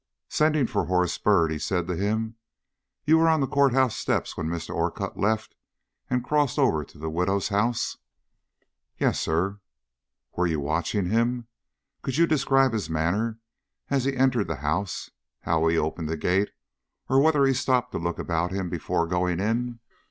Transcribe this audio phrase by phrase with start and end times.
[0.29, 2.33] Sending for Horace Byrd, he said to him:
[3.05, 4.73] "You were on the court house steps when Mr.
[4.73, 5.53] Orcutt left
[6.09, 7.97] and crossed over to the widow's house?"
[8.97, 9.59] "Yes, sir."
[10.35, 11.45] "Were you watching him?
[12.01, 13.37] Could you describe his manner
[13.91, 15.11] as he entered the house;
[15.41, 16.49] how he opened the gate;
[17.07, 19.79] or whether he stopped to look about him before going in?"